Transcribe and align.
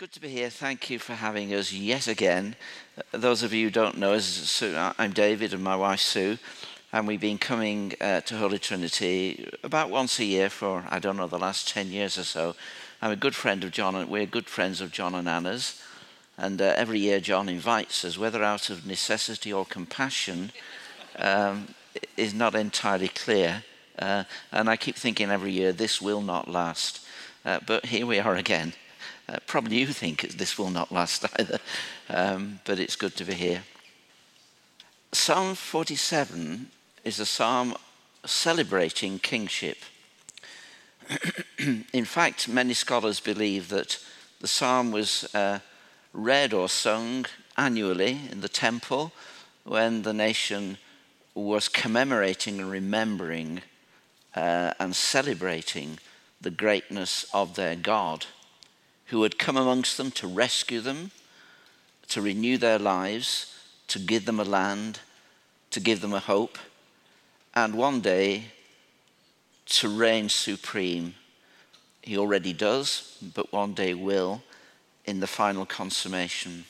good 0.00 0.12
to 0.12 0.18
be 0.18 0.30
here. 0.30 0.48
Thank 0.48 0.88
you 0.88 0.98
for 0.98 1.12
having 1.12 1.52
us 1.52 1.74
yet 1.74 2.08
again. 2.08 2.56
Those 3.12 3.42
of 3.42 3.52
you 3.52 3.66
who 3.66 3.70
don't 3.70 3.98
know 3.98 4.14
us, 4.14 4.62
I'm 4.98 5.12
David 5.12 5.52
and 5.52 5.62
my 5.62 5.76
wife 5.76 6.00
Sue, 6.00 6.38
and 6.90 7.06
we've 7.06 7.20
been 7.20 7.36
coming 7.36 7.92
uh, 8.00 8.22
to 8.22 8.38
Holy 8.38 8.58
Trinity 8.58 9.46
about 9.62 9.90
once 9.90 10.18
a 10.18 10.24
year 10.24 10.48
for, 10.48 10.86
I 10.88 11.00
don't 11.00 11.18
know, 11.18 11.26
the 11.26 11.38
last 11.38 11.68
10 11.68 11.88
years 11.88 12.16
or 12.16 12.24
so. 12.24 12.56
I'm 13.02 13.10
a 13.10 13.16
good 13.16 13.34
friend 13.34 13.62
of 13.62 13.72
John, 13.72 13.94
and 13.94 14.08
we're 14.08 14.24
good 14.24 14.46
friends 14.46 14.80
of 14.80 14.90
John 14.90 15.14
and 15.14 15.28
Anna's. 15.28 15.82
And 16.38 16.62
uh, 16.62 16.72
every 16.78 16.98
year 16.98 17.20
John 17.20 17.50
invites 17.50 18.02
us, 18.02 18.16
whether 18.16 18.42
out 18.42 18.70
of 18.70 18.86
necessity 18.86 19.52
or 19.52 19.66
compassion, 19.66 20.50
um, 21.16 21.74
is 22.16 22.32
not 22.32 22.54
entirely 22.54 23.08
clear. 23.08 23.64
Uh, 23.98 24.24
and 24.50 24.70
I 24.70 24.78
keep 24.78 24.96
thinking 24.96 25.30
every 25.30 25.52
year, 25.52 25.72
this 25.72 26.00
will 26.00 26.22
not 26.22 26.48
last. 26.48 27.04
Uh, 27.44 27.60
but 27.66 27.84
here 27.84 28.06
we 28.06 28.18
are 28.18 28.36
again. 28.36 28.72
Uh, 29.30 29.38
probably 29.46 29.78
you 29.78 29.86
think 29.86 30.22
this 30.32 30.58
will 30.58 30.70
not 30.70 30.90
last 30.90 31.24
either, 31.38 31.58
um, 32.08 32.58
but 32.64 32.80
it's 32.80 32.96
good 32.96 33.14
to 33.14 33.24
be 33.24 33.34
here. 33.34 33.62
Psalm 35.12 35.54
47 35.54 36.68
is 37.04 37.20
a 37.20 37.26
psalm 37.26 37.74
celebrating 38.24 39.20
kingship. 39.20 39.78
In 41.92 42.04
fact, 42.04 42.48
many 42.48 42.74
scholars 42.74 43.20
believe 43.20 43.68
that 43.68 43.98
the 44.40 44.48
psalm 44.48 44.90
was 44.90 45.32
uh, 45.32 45.60
read 46.12 46.52
or 46.52 46.68
sung 46.68 47.26
annually 47.56 48.18
in 48.32 48.40
the 48.40 48.48
temple 48.48 49.12
when 49.62 50.02
the 50.02 50.14
nation 50.14 50.76
was 51.34 51.68
commemorating 51.68 52.58
and 52.58 52.70
remembering 52.70 53.62
uh, 54.34 54.74
and 54.80 54.96
celebrating 54.96 55.98
the 56.40 56.50
greatness 56.50 57.26
of 57.32 57.54
their 57.54 57.76
God 57.76 58.26
who 59.10 59.24
had 59.24 59.38
come 59.38 59.56
amongst 59.56 59.96
them 59.96 60.10
to 60.12 60.26
rescue 60.26 60.80
them, 60.80 61.10
to 62.08 62.22
renew 62.22 62.56
their 62.56 62.78
lives, 62.78 63.54
to 63.88 63.98
give 63.98 64.24
them 64.24 64.38
a 64.38 64.44
land, 64.44 65.00
to 65.70 65.80
give 65.80 66.00
them 66.00 66.14
a 66.14 66.20
hope, 66.20 66.58
and 67.54 67.74
one 67.74 68.00
day 68.00 68.44
to 69.66 69.88
reign 69.88 70.28
supreme. 70.28 71.14
He 72.02 72.16
already 72.16 72.52
does, 72.52 73.18
but 73.34 73.52
one 73.52 73.74
day 73.74 73.94
will 73.94 74.42
in 75.04 75.18
the 75.18 75.26
final 75.26 75.66
consummation. 75.66 76.64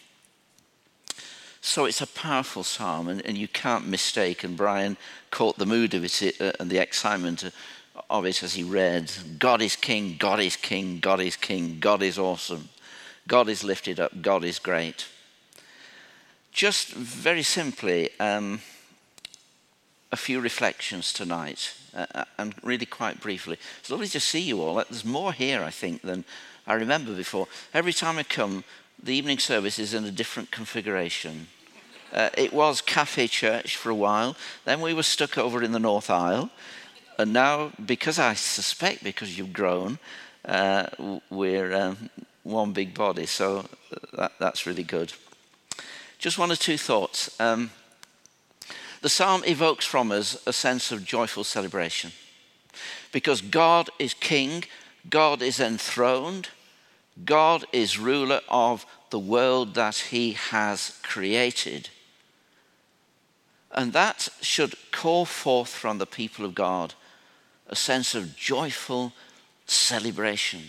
So 1.60 1.84
it's 1.84 2.00
a 2.00 2.06
powerful 2.06 2.64
psalm, 2.64 3.08
and, 3.08 3.25
and 3.27 3.36
you 3.36 3.48
can't 3.48 3.86
mistake. 3.86 4.44
And 4.44 4.56
Brian 4.56 4.97
caught 5.30 5.58
the 5.58 5.66
mood 5.66 5.92
of 5.92 6.04
it 6.04 6.41
uh, 6.41 6.52
and 6.58 6.70
the 6.70 6.78
excitement 6.78 7.44
of 8.11 8.27
it 8.27 8.42
as 8.42 8.55
he 8.55 8.62
read 8.62 9.11
God 9.39 9.62
is 9.62 9.77
king, 9.77 10.16
God 10.19 10.41
is 10.41 10.56
king, 10.56 10.98
God 10.98 11.20
is 11.20 11.36
king, 11.36 11.78
God 11.80 12.03
is 12.03 12.19
awesome, 12.19 12.69
God 13.27 13.48
is 13.48 13.64
lifted 13.64 14.00
up, 14.00 14.20
God 14.20 14.44
is 14.44 14.58
great. 14.58 15.06
Just 16.53 16.92
very 16.92 17.42
simply, 17.42 18.11
um, 18.19 18.61
a 20.12 20.16
few 20.16 20.41
reflections 20.41 21.12
tonight, 21.12 21.72
uh, 21.94 22.06
uh, 22.14 22.25
and 22.38 22.55
really 22.62 22.86
quite 22.86 23.20
briefly. 23.20 23.56
It's 23.78 23.91
lovely 23.91 24.08
to 24.08 24.20
see 24.20 24.41
you 24.41 24.61
all. 24.61 24.75
There's 24.75 25.05
more 25.05 25.33
here, 25.33 25.62
I 25.62 25.70
think, 25.70 26.03
than 26.03 26.25
I 26.66 26.75
remember 26.75 27.14
before. 27.14 27.47
Every 27.72 27.92
time 27.92 28.19
I 28.19 28.25
come, 28.25 28.64
the 29.03 29.14
evening 29.14 29.38
service 29.38 29.78
is 29.78 29.94
in 29.94 30.05
a 30.05 30.11
different 30.11 30.50
configuration. 30.50 31.47
Uh, 32.12 32.31
it 32.36 32.53
was 32.53 32.81
cafe 32.81 33.28
church 33.28 33.77
for 33.77 33.91
a 33.91 33.94
while, 33.94 34.36
then 34.64 34.81
we 34.81 34.92
were 34.92 35.05
stuck 35.05 35.38
over 35.38 35.62
in 35.62 35.72
the 35.72 35.78
north 35.78 36.11
aisle. 36.11 36.50
And 37.20 37.34
now, 37.34 37.70
because 37.84 38.18
I 38.18 38.32
suspect 38.32 39.04
because 39.04 39.36
you've 39.36 39.52
grown, 39.52 39.98
uh, 40.42 40.86
we're 41.28 41.74
um, 41.74 42.08
one 42.44 42.72
big 42.72 42.94
body. 42.94 43.26
So 43.26 43.66
that, 44.14 44.32
that's 44.38 44.64
really 44.64 44.82
good. 44.82 45.12
Just 46.18 46.38
one 46.38 46.50
or 46.50 46.56
two 46.56 46.78
thoughts. 46.78 47.38
Um, 47.38 47.72
the 49.02 49.10
psalm 49.10 49.42
evokes 49.46 49.84
from 49.84 50.10
us 50.12 50.42
a 50.46 50.52
sense 50.54 50.92
of 50.92 51.04
joyful 51.04 51.44
celebration 51.44 52.12
because 53.12 53.42
God 53.42 53.91
is 53.98 54.14
king, 54.14 54.64
God 55.10 55.42
is 55.42 55.60
enthroned, 55.60 56.48
God 57.26 57.66
is 57.70 57.98
ruler 57.98 58.41
of 58.48 58.86
the 59.10 59.19
world 59.19 59.75
that 59.75 59.97
he 60.09 60.32
has 60.32 60.98
created. 61.03 61.91
And 63.72 63.92
that 63.92 64.30
should 64.41 64.75
call 64.91 65.26
forth 65.26 65.69
from 65.69 65.98
the 65.98 66.06
people 66.06 66.47
of 66.47 66.54
God 66.54 66.94
a 67.70 67.76
sense 67.76 68.14
of 68.14 68.36
joyful 68.36 69.12
celebration. 69.64 70.60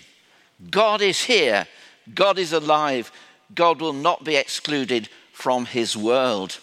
God 0.69 1.01
is 1.01 1.23
here, 1.23 1.67
God 2.13 2.37
is 2.37 2.53
alive, 2.53 3.11
God 3.53 3.81
will 3.81 3.93
not 3.93 4.23
be 4.23 4.35
excluded 4.35 5.09
from 5.33 5.65
his 5.65 5.97
world. 5.97 6.59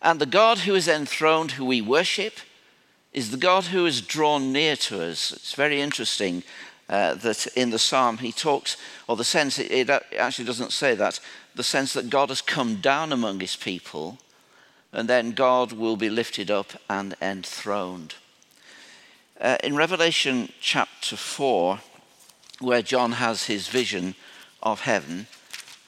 And 0.00 0.18
the 0.18 0.26
God 0.26 0.58
who 0.58 0.74
is 0.74 0.88
enthroned, 0.88 1.52
who 1.52 1.66
we 1.66 1.80
worship, 1.80 2.34
is 3.12 3.30
the 3.30 3.36
God 3.36 3.64
who 3.64 3.86
is 3.86 4.00
drawn 4.00 4.52
near 4.52 4.76
to 4.76 5.02
us. 5.02 5.32
It's 5.32 5.54
very 5.54 5.80
interesting 5.80 6.42
uh, 6.88 7.14
that 7.14 7.46
in 7.48 7.70
the 7.70 7.78
psalm 7.78 8.18
he 8.18 8.32
talks, 8.32 8.76
or 9.06 9.16
the 9.16 9.24
sense, 9.24 9.58
it, 9.58 9.70
it 9.70 9.90
actually 10.18 10.44
doesn't 10.44 10.72
say 10.72 10.94
that, 10.94 11.20
the 11.54 11.62
sense 11.62 11.92
that 11.92 12.10
God 12.10 12.28
has 12.30 12.40
come 12.40 12.76
down 12.76 13.12
among 13.12 13.40
his 13.40 13.56
people, 13.56 14.18
and 14.92 15.08
then 15.08 15.32
God 15.32 15.72
will 15.72 15.96
be 15.96 16.08
lifted 16.08 16.50
up 16.50 16.72
and 16.88 17.14
enthroned. 17.20 18.14
Uh, 19.38 19.58
in 19.62 19.76
Revelation 19.76 20.50
chapter 20.62 21.14
4, 21.14 21.78
where 22.60 22.80
John 22.80 23.12
has 23.12 23.44
his 23.44 23.68
vision 23.68 24.14
of 24.62 24.80
heaven, 24.80 25.26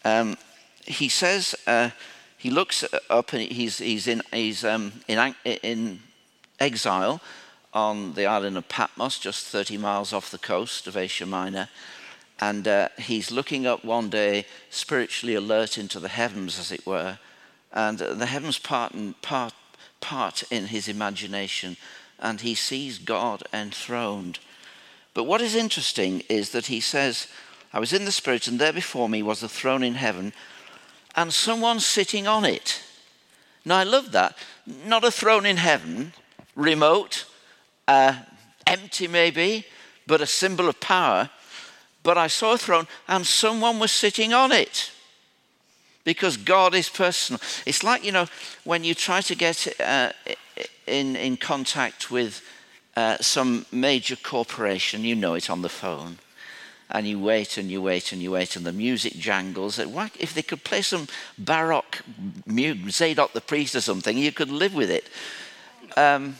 um, 0.04 0.36
he 0.84 1.08
says, 1.08 1.54
uh, 1.66 1.90
he 2.36 2.50
looks 2.50 2.84
up 3.08 3.32
and 3.32 3.40
he's, 3.40 3.78
he's, 3.78 4.06
in, 4.06 4.22
he's 4.34 4.66
um, 4.66 4.92
in, 5.08 5.34
in 5.44 6.00
exile 6.60 7.22
on 7.72 8.12
the 8.12 8.26
island 8.26 8.58
of 8.58 8.68
Patmos, 8.68 9.18
just 9.18 9.46
30 9.46 9.78
miles 9.78 10.12
off 10.12 10.30
the 10.30 10.36
coast 10.36 10.86
of 10.86 10.96
Asia 10.96 11.24
Minor. 11.24 11.70
And 12.40 12.68
uh, 12.68 12.90
he's 12.98 13.30
looking 13.30 13.66
up 13.66 13.82
one 13.82 14.10
day, 14.10 14.44
spiritually 14.68 15.34
alert 15.34 15.78
into 15.78 15.98
the 15.98 16.08
heavens, 16.08 16.58
as 16.58 16.70
it 16.70 16.86
were. 16.86 17.18
And 17.72 17.98
the 17.98 18.26
heavens 18.26 18.58
part, 18.58 18.92
part, 19.22 19.54
part 20.00 20.42
in 20.50 20.66
his 20.66 20.86
imagination 20.86 21.78
and 22.18 22.40
he 22.40 22.54
sees 22.54 22.98
God 22.98 23.42
enthroned. 23.52 24.38
But 25.14 25.24
what 25.24 25.40
is 25.40 25.54
interesting 25.54 26.22
is 26.28 26.50
that 26.50 26.66
he 26.66 26.80
says, 26.80 27.28
I 27.72 27.80
was 27.80 27.92
in 27.92 28.04
the 28.04 28.12
Spirit, 28.12 28.46
and 28.46 28.58
there 28.58 28.72
before 28.72 29.08
me 29.08 29.22
was 29.22 29.42
a 29.42 29.48
throne 29.48 29.82
in 29.82 29.94
heaven, 29.94 30.32
and 31.16 31.32
someone 31.32 31.80
sitting 31.80 32.26
on 32.26 32.44
it. 32.44 32.82
Now, 33.64 33.76
I 33.78 33.84
love 33.84 34.12
that. 34.12 34.36
Not 34.86 35.04
a 35.04 35.10
throne 35.10 35.44
in 35.44 35.56
heaven, 35.56 36.12
remote, 36.54 37.26
uh, 37.86 38.14
empty 38.66 39.08
maybe, 39.08 39.66
but 40.06 40.20
a 40.20 40.26
symbol 40.26 40.68
of 40.68 40.80
power. 40.80 41.30
But 42.02 42.16
I 42.16 42.28
saw 42.28 42.54
a 42.54 42.58
throne, 42.58 42.86
and 43.06 43.26
someone 43.26 43.78
was 43.78 43.92
sitting 43.92 44.32
on 44.32 44.52
it 44.52 44.92
because 46.04 46.38
God 46.38 46.74
is 46.74 46.88
personal. 46.88 47.40
It's 47.66 47.82
like, 47.82 48.02
you 48.02 48.12
know, 48.12 48.26
when 48.64 48.84
you 48.84 48.94
try 48.94 49.20
to 49.20 49.34
get 49.34 49.66
uh, 49.78 50.12
in, 50.86 51.16
in 51.16 51.36
contact 51.36 52.10
with 52.10 52.42
uh, 52.96 53.16
some 53.20 53.64
major 53.70 54.16
corporation, 54.16 55.04
you 55.04 55.14
know 55.14 55.34
it 55.34 55.48
on 55.50 55.62
the 55.62 55.68
phone, 55.68 56.18
and 56.90 57.06
you 57.06 57.18
wait 57.20 57.56
and 57.56 57.70
you 57.70 57.82
wait 57.82 58.12
and 58.12 58.22
you 58.22 58.32
wait, 58.32 58.56
and 58.56 58.64
the 58.64 58.72
music 58.72 59.12
jangles. 59.12 59.78
If 59.78 60.34
they 60.34 60.42
could 60.42 60.64
play 60.64 60.82
some 60.82 61.06
baroque 61.38 62.02
music, 62.46 62.90
Zadok 62.90 63.32
the 63.32 63.40
priest 63.40 63.76
or 63.76 63.80
something, 63.80 64.18
you 64.18 64.32
could 64.32 64.50
live 64.50 64.74
with 64.74 64.90
it. 64.90 65.08
Um, 65.96 66.36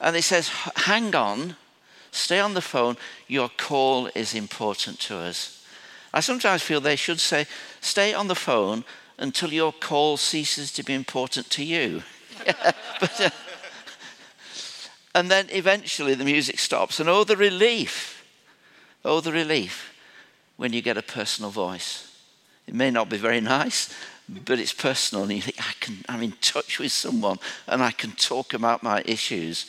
and 0.00 0.16
he 0.16 0.22
says, 0.22 0.48
Hang 0.76 1.14
on, 1.14 1.56
stay 2.10 2.40
on 2.40 2.54
the 2.54 2.60
phone, 2.60 2.96
your 3.28 3.48
call 3.48 4.10
is 4.14 4.34
important 4.34 4.98
to 5.00 5.16
us. 5.16 5.64
I 6.12 6.20
sometimes 6.20 6.62
feel 6.62 6.80
they 6.80 6.96
should 6.96 7.20
say, 7.20 7.46
Stay 7.80 8.12
on 8.12 8.28
the 8.28 8.34
phone 8.34 8.84
until 9.18 9.52
your 9.52 9.72
call 9.72 10.16
ceases 10.16 10.72
to 10.72 10.82
be 10.82 10.94
important 10.94 11.50
to 11.50 11.64
you. 11.64 12.02
but, 13.00 13.20
uh, 13.20 13.30
and 15.14 15.30
then 15.30 15.46
eventually 15.50 16.14
the 16.14 16.24
music 16.24 16.58
stops. 16.58 17.00
And 17.00 17.08
oh, 17.08 17.24
the 17.24 17.36
relief. 17.36 18.24
Oh, 19.04 19.20
the 19.20 19.32
relief 19.32 19.94
when 20.56 20.72
you 20.72 20.82
get 20.82 20.98
a 20.98 21.02
personal 21.02 21.50
voice. 21.50 22.06
It 22.66 22.74
may 22.74 22.90
not 22.90 23.08
be 23.08 23.16
very 23.16 23.40
nice, 23.40 23.92
but 24.28 24.58
it's 24.58 24.72
personal. 24.72 25.24
And 25.24 25.32
you 25.32 25.42
think, 25.42 25.56
I 25.58 25.72
can, 25.80 26.04
I'm 26.08 26.22
in 26.22 26.32
touch 26.40 26.78
with 26.78 26.92
someone 26.92 27.38
and 27.66 27.82
I 27.82 27.90
can 27.90 28.12
talk 28.12 28.54
about 28.54 28.82
my 28.82 29.02
issues. 29.06 29.66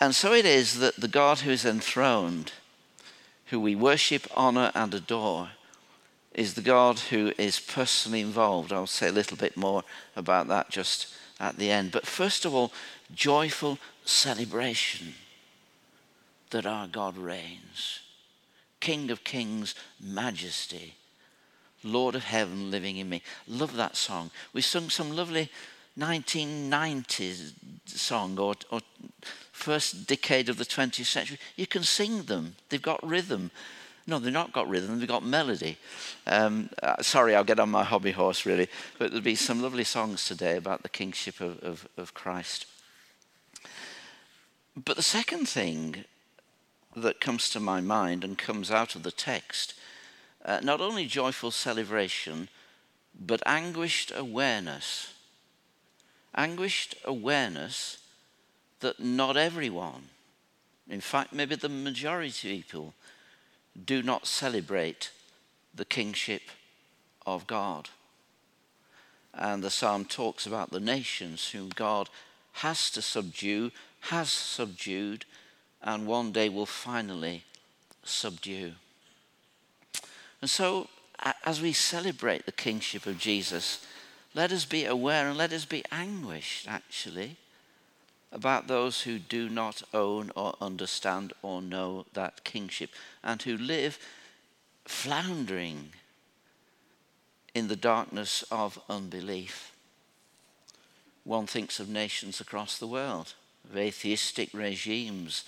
And 0.00 0.14
so 0.14 0.32
it 0.32 0.46
is 0.46 0.78
that 0.78 0.96
the 0.96 1.08
God 1.08 1.40
who 1.40 1.50
is 1.50 1.64
enthroned, 1.64 2.52
who 3.46 3.60
we 3.60 3.74
worship, 3.74 4.26
honor, 4.34 4.72
and 4.74 4.94
adore, 4.94 5.50
is 6.32 6.54
the 6.54 6.62
God 6.62 6.98
who 6.98 7.32
is 7.36 7.60
personally 7.60 8.20
involved. 8.20 8.72
I'll 8.72 8.86
say 8.86 9.08
a 9.08 9.12
little 9.12 9.36
bit 9.36 9.56
more 9.56 9.84
about 10.16 10.48
that 10.48 10.70
just 10.70 11.14
at 11.42 11.58
the 11.58 11.70
end. 11.70 11.90
But 11.90 12.06
first 12.06 12.46
of 12.46 12.54
all, 12.54 12.72
joyful 13.14 13.78
celebration 14.04 15.14
that 16.50 16.64
our 16.64 16.86
God 16.86 17.18
reigns. 17.18 18.00
King 18.80 19.10
of 19.10 19.24
kings, 19.24 19.74
majesty. 20.00 20.94
Lord 21.84 22.14
of 22.14 22.24
heaven 22.24 22.70
living 22.70 22.96
in 22.96 23.08
me. 23.08 23.22
Love 23.48 23.74
that 23.76 23.96
song. 23.96 24.30
We 24.52 24.60
sung 24.60 24.88
some 24.88 25.14
lovely 25.14 25.50
1990s 25.98 27.52
song 27.86 28.38
or, 28.38 28.54
or 28.70 28.80
first 29.50 30.06
decade 30.06 30.48
of 30.48 30.58
the 30.58 30.64
20th 30.64 31.06
century. 31.06 31.38
You 31.56 31.66
can 31.66 31.82
sing 31.82 32.22
them. 32.22 32.54
They've 32.68 32.80
got 32.80 33.06
rhythm. 33.06 33.50
No, 34.06 34.18
they've 34.18 34.32
not 34.32 34.52
got 34.52 34.68
rhythm, 34.68 34.98
they've 34.98 35.08
got 35.08 35.24
melody. 35.24 35.78
Um, 36.26 36.70
uh, 36.82 37.02
sorry, 37.02 37.34
I'll 37.34 37.44
get 37.44 37.60
on 37.60 37.70
my 37.70 37.84
hobby 37.84 38.10
horse, 38.12 38.44
really. 38.44 38.68
But 38.98 39.10
there'll 39.10 39.22
be 39.22 39.36
some 39.36 39.62
lovely 39.62 39.84
songs 39.84 40.26
today 40.26 40.56
about 40.56 40.82
the 40.82 40.88
kingship 40.88 41.40
of, 41.40 41.62
of, 41.62 41.88
of 41.96 42.14
Christ. 42.14 42.66
But 44.76 44.96
the 44.96 45.02
second 45.02 45.48
thing 45.48 46.04
that 46.96 47.20
comes 47.20 47.48
to 47.50 47.60
my 47.60 47.80
mind 47.80 48.24
and 48.24 48.36
comes 48.36 48.70
out 48.70 48.94
of 48.94 49.02
the 49.02 49.12
text 49.12 49.74
uh, 50.44 50.60
not 50.62 50.80
only 50.80 51.06
joyful 51.06 51.50
celebration, 51.50 52.48
but 53.18 53.42
anguished 53.46 54.12
awareness. 54.14 55.14
Anguished 56.34 56.96
awareness 57.04 57.98
that 58.80 58.98
not 58.98 59.36
everyone, 59.36 60.08
in 60.88 61.00
fact, 61.00 61.32
maybe 61.32 61.54
the 61.54 61.68
majority 61.68 62.28
of 62.28 62.56
people, 62.56 62.94
do 63.84 64.02
not 64.02 64.26
celebrate 64.26 65.10
the 65.74 65.84
kingship 65.84 66.42
of 67.26 67.46
God. 67.46 67.90
And 69.34 69.62
the 69.62 69.70
psalm 69.70 70.04
talks 70.04 70.46
about 70.46 70.70
the 70.70 70.80
nations 70.80 71.50
whom 71.50 71.70
God 71.70 72.10
has 72.54 72.90
to 72.90 73.02
subdue, 73.02 73.70
has 74.00 74.30
subdued, 74.30 75.24
and 75.82 76.06
one 76.06 76.32
day 76.32 76.48
will 76.48 76.66
finally 76.66 77.44
subdue. 78.04 78.72
And 80.40 80.50
so, 80.50 80.88
as 81.44 81.62
we 81.62 81.72
celebrate 81.72 82.46
the 82.46 82.52
kingship 82.52 83.06
of 83.06 83.18
Jesus, 83.18 83.86
let 84.34 84.52
us 84.52 84.64
be 84.64 84.84
aware 84.84 85.28
and 85.28 85.38
let 85.38 85.52
us 85.52 85.64
be 85.64 85.84
anguished, 85.90 86.66
actually, 86.68 87.36
about 88.32 88.66
those 88.66 89.02
who 89.02 89.18
do 89.18 89.48
not 89.48 89.82
own 89.92 90.30
or 90.34 90.54
understand 90.60 91.32
or 91.42 91.60
know 91.60 92.06
that 92.14 92.44
kingship 92.44 92.90
and 93.22 93.42
who 93.42 93.56
live 93.56 93.98
floundering 94.84 95.90
in 97.54 97.68
the 97.68 97.76
darkness 97.76 98.42
of 98.50 98.80
unbelief. 98.88 99.72
One 101.24 101.46
thinks 101.46 101.78
of 101.78 101.88
nations 101.88 102.40
across 102.40 102.78
the 102.78 102.86
world, 102.86 103.34
of 103.68 103.76
atheistic 103.76 104.48
regimes, 104.52 105.44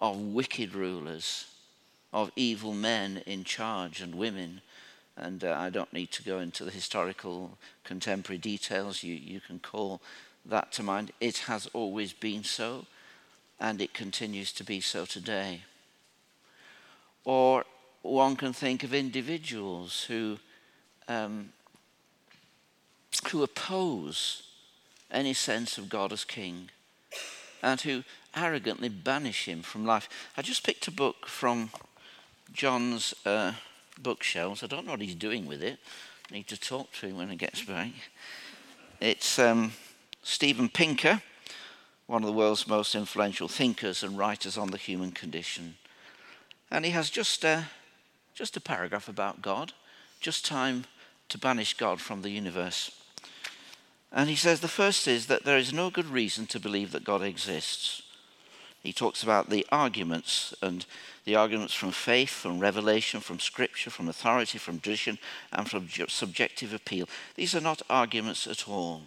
of 0.00 0.18
wicked 0.18 0.74
rulers 0.74 1.46
of 2.14 2.30
evil 2.36 2.72
men 2.72 3.20
in 3.26 3.42
charge 3.42 4.00
and 4.00 4.14
women. 4.14 4.62
And 5.16 5.42
uh, 5.42 5.56
I 5.58 5.68
don't 5.68 5.92
need 5.92 6.12
to 6.12 6.22
go 6.22 6.38
into 6.38 6.64
the 6.64 6.70
historical 6.70 7.58
contemporary 7.82 8.38
details. 8.38 9.02
You, 9.02 9.14
you 9.14 9.40
can 9.40 9.58
call 9.58 10.00
that 10.46 10.72
to 10.72 10.82
mind. 10.82 11.12
It 11.20 11.38
has 11.38 11.68
always 11.72 12.12
been 12.12 12.44
so, 12.44 12.86
and 13.58 13.80
it 13.80 13.94
continues 13.94 14.52
to 14.52 14.64
be 14.64 14.80
so 14.80 15.04
today. 15.04 15.62
Or 17.24 17.64
one 18.02 18.36
can 18.36 18.52
think 18.52 18.84
of 18.84 18.92
individuals 18.92 20.04
who, 20.04 20.38
um, 21.08 21.50
who 23.30 23.42
oppose 23.42 24.42
any 25.10 25.32
sense 25.32 25.78
of 25.78 25.88
God 25.88 26.12
as 26.12 26.24
king 26.24 26.70
and 27.62 27.80
who 27.80 28.04
arrogantly 28.36 28.88
banish 28.88 29.46
him 29.48 29.62
from 29.62 29.86
life. 29.86 30.08
I 30.36 30.42
just 30.42 30.64
picked 30.64 30.86
a 30.88 30.90
book 30.90 31.26
from 31.26 31.70
John's 32.52 33.14
uh, 33.24 33.52
bookshelves. 33.98 34.62
I 34.62 34.66
don't 34.66 34.84
know 34.84 34.92
what 34.92 35.00
he's 35.00 35.14
doing 35.14 35.46
with 35.46 35.62
it. 35.62 35.78
I 36.30 36.34
need 36.34 36.48
to 36.48 36.60
talk 36.60 36.92
to 36.94 37.06
him 37.06 37.16
when 37.16 37.30
he 37.30 37.36
gets 37.36 37.62
back. 37.62 37.90
It's 39.00 39.38
um, 39.38 39.72
Steven 40.24 40.70
Pinker, 40.70 41.22
one 42.06 42.22
of 42.22 42.26
the 42.26 42.32
world's 42.32 42.66
most 42.66 42.94
influential 42.94 43.46
thinkers 43.46 44.02
and 44.02 44.18
writers 44.18 44.56
on 44.56 44.70
the 44.70 44.78
human 44.78 45.12
condition. 45.12 45.76
And 46.70 46.84
he 46.84 46.90
has 46.92 47.10
just, 47.10 47.44
uh, 47.44 47.62
just 48.34 48.56
a 48.56 48.60
paragraph 48.60 49.06
about 49.06 49.42
God, 49.42 49.74
just 50.20 50.44
time 50.44 50.86
to 51.28 51.38
banish 51.38 51.74
God 51.74 52.00
from 52.00 52.22
the 52.22 52.30
universe. 52.30 52.90
And 54.10 54.30
he 54.30 54.36
says 54.36 54.60
the 54.60 54.68
first 54.68 55.06
is 55.06 55.26
that 55.26 55.44
there 55.44 55.58
is 55.58 55.72
no 55.72 55.90
good 55.90 56.06
reason 56.06 56.46
to 56.46 56.60
believe 56.60 56.92
that 56.92 57.04
God 57.04 57.22
exists. 57.22 58.02
He 58.82 58.92
talks 58.92 59.22
about 59.22 59.50
the 59.50 59.66
arguments 59.70 60.54
and 60.62 60.86
the 61.24 61.36
arguments 61.36 61.74
from 61.74 61.90
faith, 61.90 62.30
from 62.30 62.60
revelation, 62.60 63.20
from 63.20 63.40
scripture, 63.40 63.90
from 63.90 64.08
authority, 64.08 64.58
from 64.58 64.78
tradition, 64.78 65.18
and 65.52 65.68
from 65.68 65.88
subjective 66.08 66.72
appeal. 66.72 67.08
These 67.34 67.54
are 67.54 67.60
not 67.60 67.82
arguments 67.90 68.46
at 68.46 68.68
all. 68.68 69.02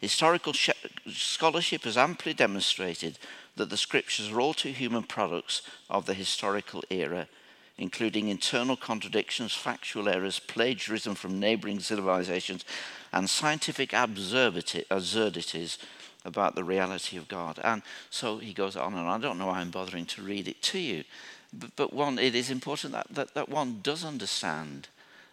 Historical 0.00 0.54
sh- 0.54 0.70
scholarship 1.08 1.84
has 1.84 1.96
amply 1.96 2.32
demonstrated 2.32 3.18
that 3.56 3.68
the 3.68 3.76
scriptures 3.76 4.30
are 4.30 4.40
all 4.40 4.54
too 4.54 4.72
human 4.72 5.02
products 5.02 5.62
of 5.90 6.06
the 6.06 6.14
historical 6.14 6.82
era, 6.88 7.28
including 7.76 8.28
internal 8.28 8.76
contradictions, 8.76 9.54
factual 9.54 10.08
errors, 10.08 10.38
plagiarism 10.38 11.14
from 11.14 11.38
neighboring 11.38 11.80
civilizations, 11.80 12.64
and 13.12 13.28
scientific 13.28 13.92
absurdity, 13.92 14.84
absurdities 14.90 15.78
about 16.24 16.54
the 16.54 16.64
reality 16.64 17.18
of 17.18 17.28
God. 17.28 17.58
And 17.62 17.82
so 18.08 18.38
he 18.38 18.54
goes 18.54 18.76
on 18.76 18.94
and. 18.94 19.08
I 19.08 19.18
don't 19.18 19.38
know 19.38 19.46
why 19.46 19.60
I'm 19.60 19.70
bothering 19.70 20.06
to 20.06 20.22
read 20.22 20.48
it 20.48 20.62
to 20.62 20.78
you, 20.78 21.04
but, 21.52 21.76
but 21.76 21.92
one, 21.92 22.18
it 22.18 22.34
is 22.34 22.50
important 22.50 22.94
that, 22.94 23.08
that, 23.10 23.34
that 23.34 23.48
one 23.48 23.80
does 23.82 24.04
understand 24.04 24.88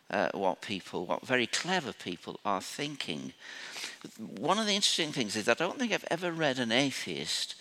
uh, 0.10 0.30
what 0.34 0.62
people, 0.62 1.06
what 1.06 1.26
very 1.26 1.48
clever 1.48 1.94
people 1.94 2.40
are 2.46 2.62
thinking. 2.62 3.34
One 4.18 4.60
of 4.60 4.66
the 4.66 4.76
interesting 4.76 5.12
things 5.12 5.36
is 5.36 5.46
that 5.46 5.62
I 5.62 5.66
don't 5.66 5.78
think 5.78 5.92
I've 5.92 6.06
ever 6.10 6.32
read 6.32 6.60
an 6.60 6.72
atheist 6.72 7.56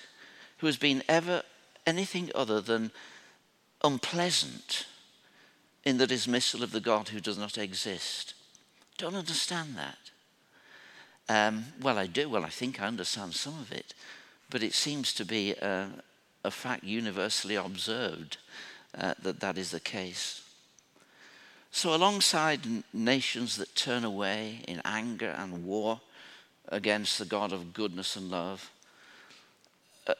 who 0.58 0.66
has 0.66 0.76
been 0.76 1.02
ever 1.08 1.42
anything 1.86 2.30
other 2.34 2.60
than 2.60 2.90
unpleasant 3.82 4.86
in 5.84 5.98
the 5.98 6.06
dismissal 6.06 6.62
of 6.62 6.72
the 6.72 6.80
God 6.80 7.08
who 7.08 7.20
does 7.20 7.38
not 7.38 7.58
exist. 7.58 8.34
Don't 8.98 9.14
understand 9.14 9.76
that. 9.76 9.98
Um, 11.28 11.66
well, 11.80 11.98
I 11.98 12.06
do. 12.06 12.28
Well, 12.28 12.44
I 12.44 12.48
think 12.48 12.80
I 12.80 12.86
understand 12.86 13.34
some 13.34 13.58
of 13.58 13.72
it, 13.72 13.94
but 14.50 14.62
it 14.62 14.74
seems 14.74 15.12
to 15.14 15.24
be 15.24 15.52
a, 15.52 15.88
a 16.44 16.50
fact 16.50 16.84
universally 16.84 17.56
observed 17.56 18.38
uh, 18.96 19.14
that 19.22 19.40
that 19.40 19.58
is 19.58 19.70
the 19.72 19.80
case. 19.80 20.42
So, 21.76 21.94
alongside 21.94 22.60
nations 22.94 23.58
that 23.58 23.76
turn 23.76 24.02
away 24.02 24.62
in 24.66 24.80
anger 24.86 25.28
and 25.28 25.66
war 25.66 26.00
against 26.68 27.18
the 27.18 27.26
God 27.26 27.52
of 27.52 27.74
goodness 27.74 28.16
and 28.16 28.30
love, 28.30 28.70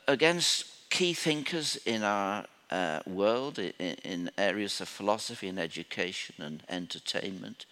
against 0.07 0.67
key 0.91 1.15
thinkers 1.15 1.77
in 1.87 2.03
our 2.03 2.45
uh, 2.71 3.01
world, 3.07 3.59
in, 3.59 4.31
areas 4.37 4.83
of 4.83 4.89
philosophy 4.89 5.49
and 5.49 5.59
education 5.59 6.35
and 6.45 6.63
entertainment, 6.69 7.65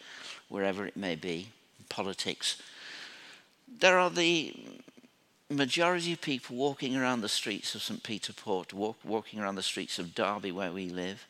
wherever 0.49 0.87
it 0.87 0.97
may 0.97 1.15
be, 1.15 1.49
politics, 1.91 2.63
there 3.81 3.99
are 3.99 4.09
the 4.09 4.57
majority 5.51 6.15
of 6.15 6.23
people 6.23 6.57
walking 6.57 6.97
around 6.97 7.21
the 7.21 7.29
streets 7.29 7.75
of 7.75 7.83
St. 7.83 8.03
Peter 8.03 8.33
Port, 8.33 8.73
walk, 8.73 8.97
walking 9.05 9.41
around 9.41 9.57
the 9.57 9.63
streets 9.63 9.99
of 9.99 10.15
Derby 10.15 10.53
where 10.53 10.73
we 10.73 10.89
live, 10.89 11.27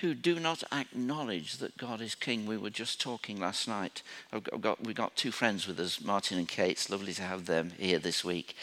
who 0.00 0.14
do 0.14 0.40
not 0.40 0.62
acknowledge 0.72 1.58
that 1.58 1.76
God 1.76 2.00
is 2.00 2.14
King. 2.14 2.46
We 2.46 2.56
were 2.56 2.70
just 2.70 3.00
talking 3.00 3.38
last 3.38 3.68
night. 3.68 4.02
I've 4.32 4.60
got, 4.60 4.84
we 4.84 4.94
got 4.94 5.16
two 5.16 5.30
friends 5.30 5.66
with 5.66 5.78
us, 5.78 6.00
Martin 6.00 6.38
and 6.38 6.48
Kate. 6.48 6.72
It's 6.72 6.90
lovely 6.90 7.12
to 7.14 7.22
have 7.22 7.46
them 7.46 7.72
here 7.78 7.98
this 7.98 8.24
week. 8.24 8.56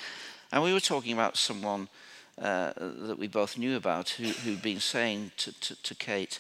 And 0.52 0.64
we 0.64 0.74
were 0.74 0.80
talking 0.80 1.14
about 1.14 1.38
someone 1.38 1.90
uh, 2.42 2.74
that 2.78 3.18
we 3.20 3.28
both 3.28 3.58
knew 3.58 3.76
about 3.76 4.10
who, 4.10 4.26
who'd 4.26 4.62
been 4.62 4.80
saying 4.80 5.32
to, 5.38 5.60
to, 5.60 5.84
to 5.84 5.96
Kate 5.96 6.40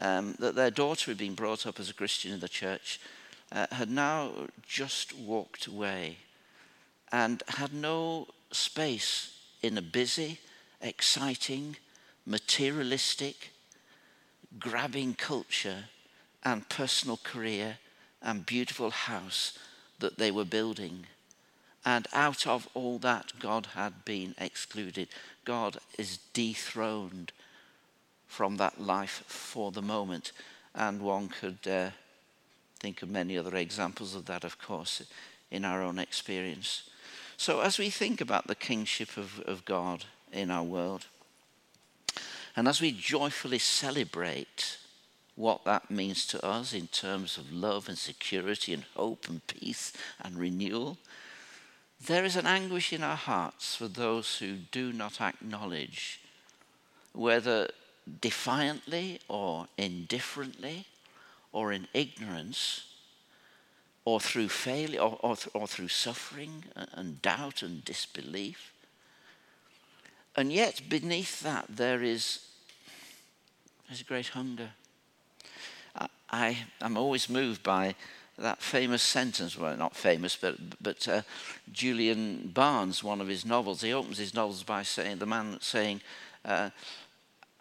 um, 0.00 0.34
that 0.38 0.54
their 0.54 0.70
daughter 0.70 1.10
had 1.10 1.18
been 1.18 1.34
brought 1.34 1.66
up 1.66 1.80
as 1.80 1.90
a 1.90 1.94
Christian 1.94 2.32
in 2.32 2.40
the 2.40 2.48
church 2.48 3.00
uh, 3.52 3.66
had 3.72 3.90
now 3.90 4.30
just 4.66 5.16
walked 5.16 5.66
away 5.66 6.18
and 7.10 7.42
had 7.48 7.72
no 7.72 8.26
space 8.52 9.38
in 9.62 9.78
a 9.78 9.82
busy, 9.82 10.38
exciting, 10.80 11.76
materialistic, 12.26 13.50
grabbing 14.58 15.14
culture 15.14 15.84
and 16.44 16.68
personal 16.68 17.18
career 17.22 17.78
and 18.22 18.46
beautiful 18.46 18.90
house 18.90 19.58
that 19.98 20.18
they 20.18 20.30
were 20.30 20.44
building. 20.44 21.06
And 21.84 22.06
out 22.12 22.46
of 22.46 22.68
all 22.74 22.98
that, 22.98 23.32
God 23.38 23.66
had 23.74 24.04
been 24.04 24.34
excluded. 24.38 25.08
God 25.44 25.78
is 25.98 26.18
dethroned 26.32 27.32
from 28.26 28.56
that 28.56 28.80
life 28.80 29.24
for 29.26 29.72
the 29.72 29.82
moment. 29.82 30.32
And 30.74 31.00
one 31.00 31.28
could 31.28 31.66
uh, 31.66 31.90
think 32.78 33.02
of 33.02 33.10
many 33.10 33.38
other 33.38 33.56
examples 33.56 34.14
of 34.14 34.26
that, 34.26 34.44
of 34.44 34.58
course, 34.58 35.02
in 35.50 35.64
our 35.64 35.82
own 35.82 35.98
experience. 35.98 36.90
So, 37.36 37.60
as 37.60 37.78
we 37.78 37.88
think 37.90 38.20
about 38.20 38.46
the 38.46 38.54
kingship 38.54 39.16
of, 39.16 39.40
of 39.40 39.64
God 39.64 40.04
in 40.32 40.50
our 40.50 40.64
world, 40.64 41.06
And 42.58 42.66
as 42.66 42.80
we 42.80 42.90
joyfully 42.90 43.60
celebrate 43.60 44.78
what 45.36 45.64
that 45.64 45.92
means 45.92 46.26
to 46.26 46.44
us 46.44 46.72
in 46.72 46.88
terms 46.88 47.38
of 47.38 47.52
love 47.52 47.88
and 47.88 47.96
security 47.96 48.74
and 48.74 48.82
hope 48.96 49.28
and 49.28 49.46
peace 49.46 49.92
and 50.20 50.36
renewal, 50.36 50.98
there 52.04 52.24
is 52.24 52.34
an 52.34 52.48
anguish 52.48 52.92
in 52.92 53.04
our 53.04 53.14
hearts 53.14 53.76
for 53.76 53.86
those 53.86 54.38
who 54.38 54.56
do 54.72 54.92
not 54.92 55.20
acknowledge, 55.20 56.18
whether 57.12 57.70
defiantly 58.20 59.20
or 59.28 59.68
indifferently 59.78 60.84
or 61.52 61.72
in 61.72 61.86
ignorance 61.94 62.86
or 64.04 64.18
through 64.18 64.48
failure 64.48 64.98
or, 64.98 65.16
or, 65.22 65.36
or 65.54 65.68
through 65.68 65.86
suffering 65.86 66.64
and 66.74 67.22
doubt 67.22 67.62
and 67.62 67.84
disbelief. 67.84 68.72
And 70.38 70.52
yet, 70.52 70.82
beneath 70.88 71.40
that, 71.40 71.64
there 71.68 72.00
is 72.00 72.38
there's 73.88 74.02
a 74.02 74.04
great 74.04 74.28
hunger. 74.28 74.70
I, 76.30 76.58
am 76.80 76.96
always 76.96 77.28
moved 77.28 77.64
by 77.64 77.96
that 78.38 78.62
famous 78.62 79.02
sentence, 79.02 79.58
well, 79.58 79.76
not 79.76 79.96
famous, 79.96 80.36
but, 80.36 80.54
but 80.80 81.08
uh, 81.08 81.22
Julian 81.72 82.52
Barnes, 82.54 83.02
one 83.02 83.20
of 83.20 83.26
his 83.26 83.44
novels, 83.44 83.80
he 83.80 83.92
opens 83.92 84.18
his 84.18 84.32
novels 84.32 84.62
by 84.62 84.84
saying, 84.84 85.18
the 85.18 85.26
man 85.26 85.58
saying, 85.60 86.02
uh, 86.44 86.70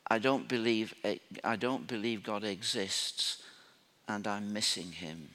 I 0.07 0.19
don't 0.19 0.47
believe, 0.47 0.93
I 1.43 1.55
don't 1.55 1.87
believe 1.87 2.21
God 2.21 2.43
exists 2.43 3.41
and 4.07 4.27
I'm 4.27 4.53
missing 4.53 4.91
him. 4.91 5.29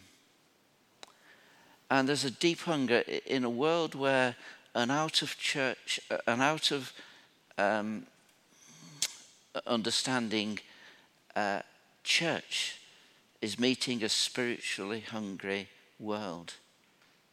And 1.90 2.08
there's 2.08 2.24
a 2.24 2.30
deep 2.30 2.60
hunger 2.60 3.02
in 3.26 3.42
a 3.42 3.50
world 3.50 3.96
where 3.96 4.36
an 4.76 4.92
out 4.92 5.22
of 5.22 5.36
church, 5.38 5.98
an 6.28 6.40
out 6.40 6.70
of 6.70 6.92
um, 7.58 8.06
understanding 9.66 10.58
uh, 11.36 11.60
church 12.04 12.78
is 13.40 13.58
meeting 13.58 14.02
a 14.02 14.08
spiritually 14.08 15.00
hungry 15.00 15.68
world 15.98 16.54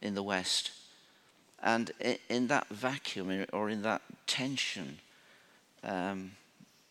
in 0.02 0.14
the 0.14 0.22
West. 0.22 0.72
And 1.62 1.90
in 2.28 2.46
that 2.48 2.68
vacuum 2.68 3.46
or 3.52 3.68
in 3.68 3.82
that 3.82 4.02
tension, 4.26 4.98
um, 5.84 6.32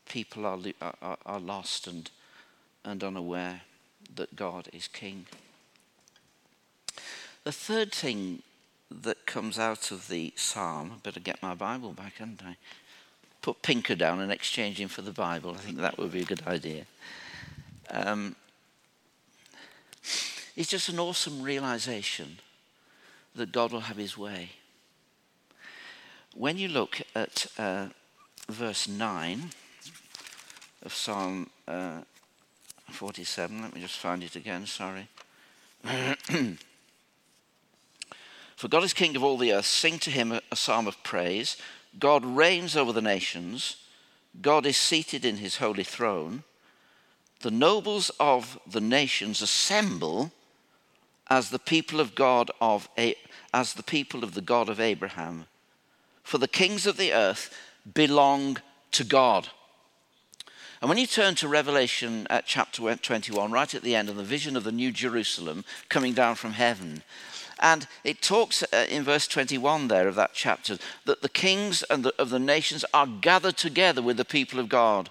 people 0.08 0.46
are, 0.46 0.60
are, 0.82 1.18
are 1.26 1.40
lost 1.40 1.88
and, 1.88 2.10
and 2.86 3.04
unaware 3.04 3.62
that 4.16 4.36
God 4.36 4.70
is 4.74 4.88
King. 4.88 5.26
The 7.44 7.52
third 7.52 7.92
thing 7.92 8.44
that 8.92 9.26
comes 9.26 9.58
out 9.58 9.92
of 9.92 10.08
the 10.08 10.34
psalm, 10.36 10.92
I 10.94 10.98
better 11.02 11.20
get 11.20 11.42
my 11.42 11.56
Bible 11.56 11.94
back, 11.94 12.18
hadn't 12.18 12.44
I? 12.44 12.58
Put 13.42 13.62
Pinker 13.62 13.96
down 13.96 14.20
and 14.20 14.32
exchange 14.32 14.80
him 14.80 14.90
for 14.90 15.02
the 15.02 15.12
Bible. 15.12 15.52
I 15.52 15.58
think 15.58 15.78
that 15.78 15.98
would 15.98 16.12
be 16.12 16.22
a 16.22 16.26
good 16.26 16.46
idea. 16.46 16.86
Um, 17.90 18.36
it's 20.56 20.70
just 20.70 20.90
an 20.90 21.00
awesome 21.00 21.42
realization 21.42 22.40
that 23.36 23.52
God 23.52 23.72
will 23.72 23.82
have 23.82 23.98
his 23.98 24.18
way. 24.18 24.50
When 26.36 26.58
you 26.58 26.68
look 26.68 27.02
at 27.16 27.48
uh, 27.58 27.88
verse 28.50 28.88
9 28.88 29.50
of 30.84 30.94
Psalm 30.94 31.50
uh, 31.68 32.02
47, 32.92 33.62
let 33.62 33.74
me 33.74 33.82
just 33.82 33.98
find 33.98 34.24
it 34.24 34.36
again, 34.36 34.66
sorry. 34.66 35.08
For 38.56 38.68
God 38.68 38.84
is 38.84 38.94
king 38.94 39.16
of 39.16 39.24
all 39.24 39.38
the 39.38 39.54
earth. 39.54 39.66
Sing 39.66 40.00
to 40.00 40.10
him 40.10 40.34
a, 40.34 40.42
a 40.52 40.56
psalm 40.58 40.86
of 40.86 41.02
praise. 41.02 41.56
God 41.98 42.26
reigns 42.26 42.76
over 42.76 42.94
the 42.94 43.02
nations. 43.02 43.78
God 44.42 44.66
is 44.66 44.78
seated 44.78 45.26
in 45.26 45.38
his 45.38 45.58
holy 45.58 45.84
throne 45.84 46.44
the 47.42 47.52
nobles 47.52 48.12
of 48.20 48.60
the 48.68 48.82
nations 48.82 49.42
assemble 49.42 50.32
as 51.30 51.50
the 51.50 51.60
people 51.60 52.00
of 52.00 52.16
God 52.16 52.52
of 52.60 52.90
as 53.54 53.74
the 53.74 53.84
people 53.84 54.24
of 54.24 54.34
the 54.34 54.42
God 54.42 54.70
of 54.70 54.80
Abraham. 54.80 55.46
For 56.24 56.38
the 56.38 56.48
kings 56.48 56.86
of 56.86 56.98
the 56.98 57.14
earth 57.14 57.56
belong 57.94 58.58
to 58.92 59.04
God. 59.04 59.50
And 60.82 60.90
when 60.90 60.98
you 60.98 61.08
turn 61.08 61.36
to 61.36 61.48
Revelation 61.48 62.26
at 62.30 62.46
chapter 62.46 62.96
21, 62.96 63.52
right 63.52 63.74
at 63.74 63.82
the 63.82 63.96
end, 63.96 64.10
of 64.10 64.16
the 64.16 64.24
vision 64.24 64.56
of 64.56 64.64
the 64.64 64.72
New 64.72 64.92
Jerusalem 64.92 65.66
coming 65.90 66.14
down 66.14 66.36
from 66.36 66.54
heaven, 66.54 67.04
and 67.60 67.88
it 68.04 68.22
talks 68.22 68.64
uh, 68.64 68.86
in 68.90 69.04
verse 69.04 69.28
21 69.28 69.88
there 69.88 70.08
of 70.08 70.16
that 70.16 70.32
chapter 70.34 70.78
that 71.06 71.22
the 71.22 71.30
kings 71.30 71.84
and 71.84 72.04
the, 72.04 72.14
of 72.20 72.30
the 72.30 72.40
nations 72.40 72.86
are 72.94 73.08
gathered 73.08 73.58
together 73.58 74.02
with 74.02 74.18
the 74.18 74.26
people 74.26 74.60
of 74.60 74.70
God 74.70 75.10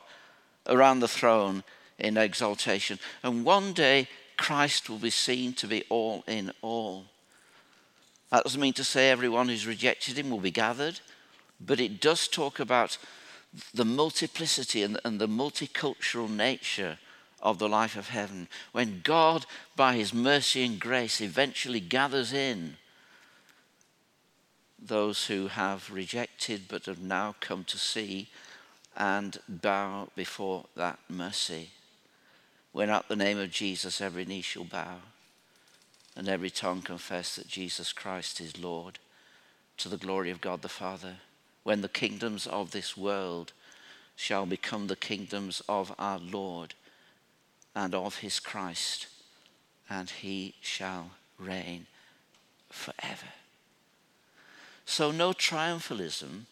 around 0.67 1.01
the 1.01 1.09
throne 1.09 1.63
in 1.99 2.17
exaltation. 2.17 2.99
And 3.23 3.45
one 3.45 3.73
day, 3.73 4.09
Christ 4.37 4.89
will 4.89 4.99
be 4.99 5.11
seen 5.11 5.53
to 5.55 5.67
be 5.67 5.85
all 5.89 6.25
in 6.27 6.53
all. 6.63 7.07
That 8.31 8.45
doesn't 8.45 8.61
mean 8.61 8.75
to 8.75 8.85
say 8.85 9.11
everyone 9.11 9.49
who's 9.49 9.67
rejected 9.67 10.19
him 10.19 10.31
will 10.31 10.41
be 10.41 10.51
gathered, 10.51 11.01
but 11.61 11.81
it 11.81 12.01
does 12.01 12.29
talk 12.29 12.61
about 12.61 12.99
the 13.75 13.85
multiplicity 13.85 14.83
and, 14.83 15.01
and 15.05 15.19
the 15.19 15.29
multicultural 15.29 16.31
nature 16.31 16.99
of 17.41 17.59
the 17.59 17.69
life 17.69 17.97
of 17.97 18.09
heaven. 18.09 18.49
When 18.73 19.01
God, 19.05 19.47
by 19.77 19.95
his 19.95 20.13
mercy 20.13 20.65
and 20.65 20.81
grace, 20.81 21.21
eventually 21.21 21.81
gathers 21.81 22.33
in 22.33 22.77
those 24.79 25.27
who 25.27 25.49
have 25.49 25.91
rejected 25.91 26.63
but 26.69 26.87
have 26.87 27.01
now 27.01 27.35
come 27.41 27.65
to 27.65 27.79
see 27.79 28.29
and 28.97 29.39
bow 29.49 30.09
before 30.15 30.67
that 30.77 30.99
mercy 31.09 31.71
when 32.73 32.91
at 32.91 33.09
the 33.09 33.17
name 33.17 33.39
of 33.39 33.51
Jesus 33.51 34.01
every 34.01 34.25
knee 34.25 34.41
shall 34.41 34.65
bow 34.65 34.99
and 36.17 36.29
every 36.29 36.51
tongue 36.51 36.83
confess 36.83 37.37
that 37.37 37.49
Jesus 37.49 37.93
Christ 37.93 38.41
is 38.41 38.59
Lord 38.59 38.99
to 39.79 39.89
the 39.89 39.97
glory 39.97 40.31
of 40.31 40.41
God 40.41 40.63
the 40.63 40.69
Father, 40.69 41.17
when 41.63 41.81
the 41.81 41.89
kingdoms 41.89 42.47
of 42.47 42.73
this 42.73 42.97
world 42.97 43.53
shall 44.17 44.47
become 44.47 44.89
the 44.89 44.97
kingdoms 44.97 45.63
of 45.69 45.95
our 45.99 46.19
Lord 46.19 46.75
and 47.79 47.95
of 47.95 48.19
his 48.19 48.41
Christ, 48.41 49.07
and 49.89 50.11
he 50.11 50.55
shall 50.61 51.13
reign 51.39 51.87
forever. 52.69 53.33
So, 54.85 55.13
no 55.13 55.33
triumphalism, 55.33 56.47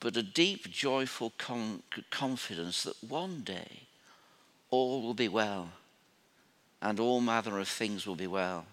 but 0.00 0.16
a 0.16 0.22
deep, 0.22 0.70
joyful 0.70 1.34
con- 1.36 1.82
confidence 2.10 2.82
that 2.84 2.96
one 3.06 3.42
day 3.42 3.82
all 4.70 5.02
will 5.02 5.12
be 5.12 5.28
well, 5.28 5.68
and 6.80 6.98
all 6.98 7.20
manner 7.20 7.58
of 7.58 7.68
things 7.68 8.06
will 8.06 8.16
be 8.16 8.26
well. 8.26 8.64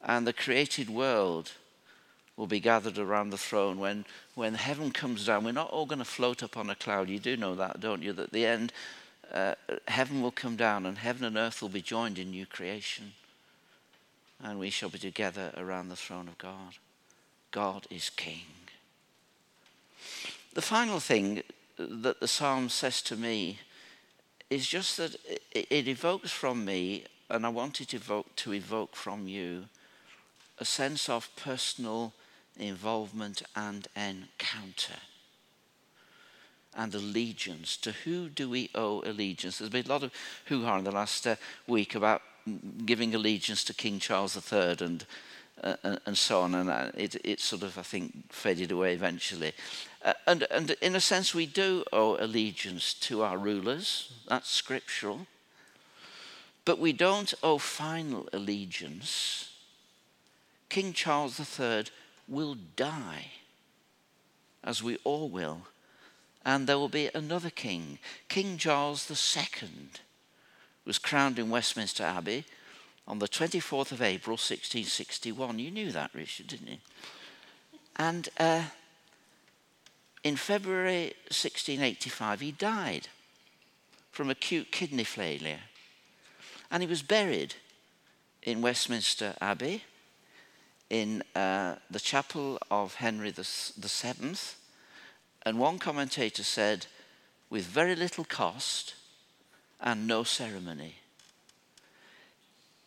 And 0.00 0.24
the 0.24 0.32
created 0.32 0.88
world 0.88 1.50
will 2.36 2.46
be 2.46 2.60
gathered 2.60 2.96
around 2.96 3.30
the 3.30 3.38
throne 3.38 3.80
when, 3.80 4.04
when 4.36 4.54
heaven 4.54 4.92
comes 4.92 5.26
down. 5.26 5.42
We're 5.42 5.50
not 5.50 5.70
all 5.70 5.84
going 5.86 5.98
to 5.98 6.04
float 6.04 6.44
up 6.44 6.56
on 6.56 6.70
a 6.70 6.76
cloud. 6.76 7.08
You 7.08 7.18
do 7.18 7.36
know 7.36 7.56
that, 7.56 7.80
don't 7.80 8.02
you? 8.02 8.12
That 8.12 8.26
at 8.26 8.32
the 8.32 8.46
end, 8.46 8.72
uh, 9.32 9.54
heaven 9.88 10.22
will 10.22 10.30
come 10.30 10.56
down 10.56 10.86
and 10.86 10.98
heaven 10.98 11.24
and 11.24 11.36
earth 11.36 11.62
will 11.62 11.68
be 11.68 11.82
joined 11.82 12.18
in 12.18 12.30
new 12.30 12.46
creation. 12.46 13.12
And 14.42 14.58
we 14.58 14.70
shall 14.70 14.88
be 14.88 14.98
together 14.98 15.52
around 15.56 15.88
the 15.88 15.96
throne 15.96 16.28
of 16.28 16.38
God. 16.38 16.76
God 17.50 17.86
is 17.90 18.10
King. 18.10 18.46
The 20.54 20.62
final 20.62 20.98
thing 20.98 21.42
that 21.76 22.20
the 22.20 22.28
psalm 22.28 22.68
says 22.68 23.02
to 23.02 23.16
me 23.16 23.58
is 24.48 24.66
just 24.66 24.96
that 24.96 25.16
it, 25.52 25.86
evokes 25.88 26.30
from 26.30 26.64
me, 26.64 27.04
and 27.28 27.46
I 27.46 27.50
want 27.50 27.80
it 27.80 27.94
evoke, 27.94 28.34
to 28.36 28.52
evoke 28.52 28.96
from 28.96 29.28
you, 29.28 29.66
a 30.58 30.64
sense 30.64 31.08
of 31.08 31.28
personal 31.36 32.12
involvement 32.58 33.42
and 33.54 33.86
encounter 33.94 35.00
and 36.76 36.94
allegiance. 36.94 37.76
To 37.78 37.92
who 37.92 38.28
do 38.28 38.48
we 38.48 38.70
owe 38.74 39.02
allegiance? 39.04 39.58
There's 39.58 39.70
been 39.70 39.86
a 39.86 39.88
lot 39.88 40.02
of 40.02 40.12
hoo 40.46 40.64
ha 40.64 40.78
in 40.78 40.84
the 40.84 40.92
last 40.92 41.26
uh, 41.26 41.36
week 41.66 41.94
about 41.94 42.22
giving 42.86 43.14
allegiance 43.14 43.64
to 43.64 43.74
King 43.74 43.98
Charles 43.98 44.36
III 44.36 44.76
and, 44.80 45.04
uh, 45.62 45.96
and 46.06 46.16
so 46.16 46.40
on, 46.40 46.54
and 46.54 46.70
uh, 46.70 46.90
it, 46.96 47.16
it 47.24 47.40
sort 47.40 47.62
of, 47.62 47.76
I 47.78 47.82
think, 47.82 48.32
faded 48.32 48.72
away 48.72 48.94
eventually. 48.94 49.52
Uh, 50.04 50.14
and, 50.26 50.46
and 50.50 50.70
in 50.80 50.96
a 50.96 51.00
sense, 51.00 51.34
we 51.34 51.46
do 51.46 51.84
owe 51.92 52.16
allegiance 52.18 52.94
to 52.94 53.22
our 53.22 53.36
rulers. 53.36 54.12
That's 54.28 54.50
scriptural. 54.50 55.26
But 56.64 56.78
we 56.78 56.92
don't 56.92 57.32
owe 57.42 57.58
final 57.58 58.28
allegiance. 58.32 59.50
King 60.68 60.92
Charles 60.92 61.40
III 61.58 61.84
will 62.28 62.56
die, 62.76 63.32
as 64.62 64.82
we 64.82 64.96
all 65.02 65.28
will, 65.28 65.62
and 66.44 66.66
there 66.66 66.78
will 66.78 66.88
be 66.88 67.10
another 67.14 67.50
king. 67.50 67.98
King 68.28 68.56
Charles 68.56 69.10
II 69.10 69.68
was 70.84 70.98
crowned 70.98 71.38
in 71.38 71.50
Westminster 71.50 72.02
Abbey 72.02 72.44
on 73.06 73.18
the 73.18 73.28
24th 73.28 73.92
of 73.92 74.02
April, 74.02 74.34
1661. 74.34 75.58
You 75.58 75.70
knew 75.70 75.92
that, 75.92 76.10
Richard, 76.14 76.46
didn't 76.46 76.68
you? 76.68 76.76
And 77.96 78.28
uh, 78.38 78.62
in 80.22 80.36
February 80.36 81.14
1685, 81.28 82.40
he 82.40 82.52
died 82.52 83.08
from 84.10 84.30
acute 84.30 84.70
kidney 84.70 85.04
failure. 85.04 85.60
And 86.70 86.82
he 86.82 86.88
was 86.88 87.02
buried 87.02 87.54
in 88.42 88.62
Westminster 88.62 89.34
Abbey 89.40 89.82
in 90.88 91.22
uh, 91.34 91.76
the 91.90 92.00
chapel 92.00 92.58
of 92.70 92.94
Henry 92.94 93.32
Seventh. 93.32 94.56
And 95.42 95.58
one 95.58 95.78
commentator 95.78 96.42
said, 96.42 96.86
with 97.48 97.64
very 97.64 97.96
little 97.96 98.24
cost 98.24 98.94
and 99.80 100.06
no 100.06 100.22
ceremony. 100.22 100.96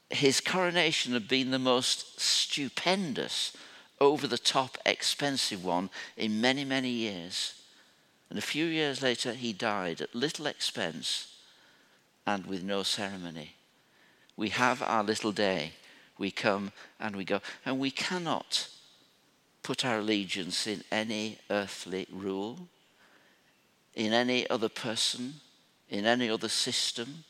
His 0.09 0.39
coronation 0.39 1.13
had 1.13 1.27
been 1.27 1.51
the 1.51 1.59
most 1.59 2.21
stupendous, 2.21 3.57
over 3.99 4.27
the 4.27 4.37
top, 4.37 4.77
expensive 4.85 5.63
one 5.63 5.89
in 6.17 6.41
many, 6.41 6.65
many 6.65 6.89
years. 6.89 7.61
And 8.29 8.37
a 8.37 8.41
few 8.41 8.65
years 8.65 9.01
later, 9.01 9.33
he 9.33 9.53
died 9.53 10.01
at 10.01 10.13
little 10.13 10.45
expense 10.45 11.33
and 12.25 12.45
with 12.45 12.63
no 12.63 12.83
ceremony. 12.83 13.55
We 14.35 14.49
have 14.49 14.81
our 14.81 15.03
little 15.03 15.31
day. 15.31 15.73
We 16.17 16.31
come 16.31 16.71
and 16.99 17.15
we 17.15 17.23
go. 17.23 17.41
And 17.65 17.79
we 17.79 17.91
cannot 17.91 18.67
put 19.63 19.85
our 19.85 19.99
allegiance 19.99 20.67
in 20.67 20.83
any 20.91 21.39
earthly 21.49 22.07
rule, 22.11 22.67
in 23.95 24.13
any 24.13 24.47
other 24.49 24.69
person, 24.69 25.35
in 25.89 26.05
any 26.05 26.29
other 26.29 26.49
system, 26.49 27.23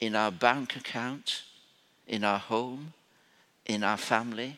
in 0.00 0.16
our 0.16 0.30
bank 0.30 0.76
account, 0.76 1.42
in 2.06 2.24
our 2.24 2.38
home, 2.38 2.94
in 3.66 3.84
our 3.84 3.98
family, 3.98 4.56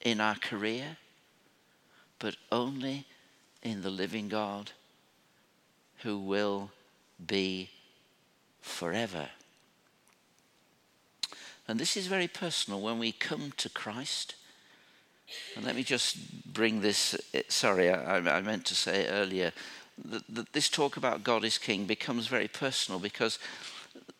in 0.00 0.20
our 0.20 0.34
career, 0.34 0.96
but 2.18 2.36
only 2.50 3.06
in 3.62 3.82
the 3.82 3.90
living 3.90 4.28
God 4.28 4.72
who 6.02 6.18
will 6.18 6.70
be 7.24 7.70
forever. 8.60 9.28
And 11.66 11.78
this 11.78 11.96
is 11.96 12.08
very 12.08 12.28
personal 12.28 12.80
when 12.80 12.98
we 12.98 13.12
come 13.12 13.52
to 13.56 13.68
Christ. 13.70 14.34
And 15.56 15.64
let 15.64 15.76
me 15.76 15.82
just 15.82 16.52
bring 16.52 16.80
this. 16.80 17.14
Eh, 17.32 17.42
sorry, 17.48 17.90
I, 17.90 18.16
I 18.16 18.40
meant 18.40 18.64
to 18.66 18.74
say 18.74 19.08
earlier 19.08 19.52
that, 20.04 20.22
that 20.28 20.52
this 20.52 20.68
talk 20.68 20.96
about 20.96 21.24
God 21.24 21.44
is 21.44 21.58
King 21.58 21.84
becomes 21.84 22.26
very 22.26 22.48
personal 22.48 22.98
because 22.98 23.38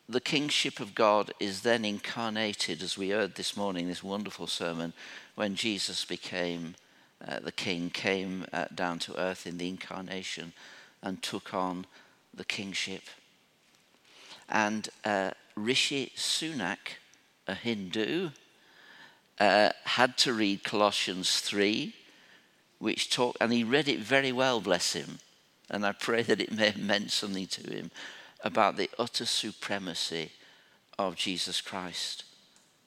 the 0.07 0.21
kingship 0.21 0.79
of 0.79 0.93
God 0.93 1.31
is 1.39 1.61
then 1.61 1.83
incarnated, 1.83 2.83
as 2.83 2.97
we 2.97 3.09
heard 3.09 3.35
this 3.35 3.57
morning, 3.57 3.87
this 3.87 4.03
wonderful 4.03 4.47
sermon, 4.47 4.93
when 5.33 5.55
Jesus 5.55 6.05
became 6.05 6.75
uh, 7.27 7.39
the 7.39 7.51
king, 7.51 7.89
came 7.89 8.45
uh, 8.53 8.65
down 8.73 8.99
to 8.99 9.19
earth 9.19 9.47
in 9.47 9.57
the 9.57 9.67
incarnation 9.67 10.53
and 11.01 11.23
took 11.23 11.53
on 11.53 11.85
the 12.33 12.45
kingship. 12.45 13.03
And 14.47 14.89
uh, 15.03 15.31
Rishi 15.55 16.11
Sunak, 16.15 16.99
a 17.47 17.55
Hindu, 17.55 18.29
uh, 19.39 19.69
had 19.83 20.17
to 20.17 20.33
read 20.33 20.63
Colossians 20.63 21.39
3, 21.41 21.93
which 22.79 23.09
talk, 23.09 23.35
and 23.39 23.51
he 23.51 23.63
read 23.63 23.87
it 23.87 23.99
very 23.99 24.31
well, 24.31 24.61
bless 24.61 24.93
him. 24.93 25.19
And 25.69 25.85
I 25.85 25.91
pray 25.91 26.21
that 26.23 26.41
it 26.41 26.51
may 26.51 26.67
have 26.67 26.77
meant 26.81 27.11
something 27.11 27.47
to 27.47 27.73
him 27.73 27.91
about 28.43 28.77
the 28.77 28.89
utter 28.99 29.25
supremacy 29.25 30.31
of 30.97 31.15
Jesus 31.15 31.61
Christ, 31.61 32.23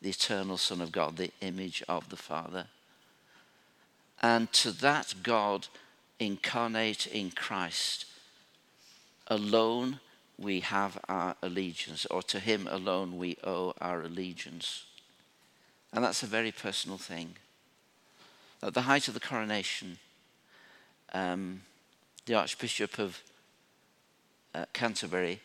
the 0.01 0.11
eternal 0.11 0.57
Son 0.57 0.81
of 0.81 0.93
God, 0.93 1.17
the 1.17 1.33
image 1.41 1.83
of 1.89 2.09
the 2.09 2.17
Father. 2.17 2.67
And 4.23 4.53
to 4.55 4.73
that 4.73 5.15
God 5.23 5.67
incarnate 6.19 7.07
in 7.07 7.31
Christ 7.31 8.07
alone 9.29 10.01
we 10.39 10.61
have 10.61 10.99
our 11.09 11.35
allegiance, 11.43 12.07
or 12.07 12.23
to 12.23 12.39
him 12.39 12.69
alone 12.71 13.19
we 13.19 13.37
owe 13.43 13.75
our 13.81 14.03
allegiance. 14.03 14.85
And 15.93 16.05
that's 16.05 16.23
a 16.23 16.27
very 16.27 16.53
personal 16.53 16.99
thing. 16.99 17.37
At 18.63 18.75
the 18.75 18.83
height 18.83 19.09
of 19.09 19.15
the 19.15 19.21
coronation, 19.21 19.99
um, 21.13 21.63
the 22.27 22.35
Archbishop 22.35 22.99
of 22.99 23.23
uh, 24.55 24.67
Canterbury 24.73 25.41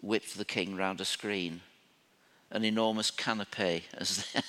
whipped 0.00 0.36
the 0.36 0.44
king 0.44 0.76
round 0.76 1.00
a 1.00 1.04
screen, 1.04 1.60
an 2.50 2.64
enormous 2.64 3.10
canopy, 3.10 3.84
as 3.94 4.18
the, 4.18 4.44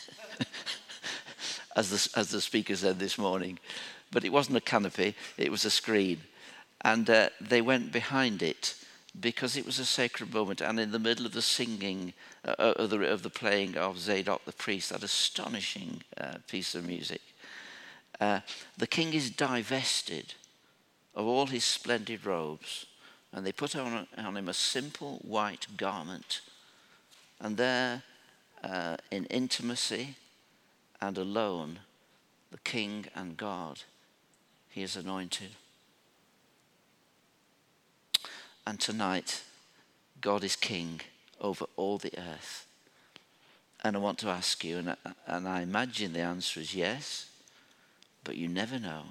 as, 1.76 1.90
the, 1.90 2.20
as 2.20 2.30
the 2.30 2.42
speaker 2.42 2.76
said 2.76 3.00
this 3.00 3.18
morning. 3.18 3.58
But 4.12 4.26
it 4.26 4.32
wasn't 4.32 4.58
a 4.58 4.62
canopy, 4.62 5.16
it 5.38 5.52
was 5.52 5.66
a 5.66 5.72
screen. 5.72 6.22
And 6.82 7.10
uh, 7.10 7.30
they 7.40 7.62
went 7.62 7.92
behind 7.92 8.44
it 8.44 8.76
because 9.20 9.56
it 9.56 9.66
was 9.66 9.80
a 9.80 9.86
sacred 9.86 10.34
moment. 10.34 10.62
And 10.62 10.80
in 10.80 10.92
the 10.92 11.00
middle 11.00 11.26
of 11.26 11.34
the 11.34 11.42
singing, 11.42 12.14
uh, 12.46 12.56
uh, 12.58 12.74
of, 12.78 12.90
the, 12.90 13.00
of, 13.08 13.24
the, 13.24 13.30
playing 13.30 13.78
of 13.78 14.00
Zadok 14.00 14.46
the 14.46 14.52
priest, 14.52 14.90
that 14.90 15.04
astonishing 15.04 16.02
uh, 16.20 16.36
piece 16.48 16.76
of 16.76 16.86
music, 16.86 17.22
uh, 18.20 18.40
the 18.78 18.88
king 18.88 19.14
is 19.14 19.30
divested 19.30 20.34
of 21.16 21.26
all 21.26 21.48
his 21.48 21.64
splendid 21.64 22.26
robes. 22.26 22.86
And 23.32 23.46
they 23.46 23.52
put 23.52 23.76
on, 23.76 24.08
on 24.18 24.38
him 24.38 24.50
a 24.50 24.54
simple 24.54 25.20
white 25.24 25.68
garment. 25.78 26.42
And 27.40 27.58
there, 27.58 28.04
uh, 28.64 28.98
in 29.12 29.26
intimacy 29.26 30.16
and 31.02 31.18
alone, 31.18 31.80
the 32.52 32.60
king 32.60 33.06
and 33.16 33.36
God, 33.36 33.82
he 34.70 34.84
is 34.84 34.96
anointed. 34.96 35.50
And 38.66 38.80
tonight, 38.80 39.44
God 40.22 40.44
is 40.44 40.56
king 40.56 41.02
over 41.42 41.66
all 41.76 41.98
the 41.98 42.18
earth. 42.18 42.66
And 43.84 43.98
I 43.98 44.00
want 44.00 44.18
to 44.20 44.30
ask 44.30 44.64
you, 44.64 44.78
and 44.78 44.92
I, 44.92 44.96
and 45.28 45.48
I 45.48 45.62
imagine 45.62 46.14
the 46.14 46.22
answer 46.22 46.62
is 46.62 46.74
yes, 46.74 47.30
but 48.24 48.38
you 48.38 48.48
never 48.48 48.80
know. 48.80 49.04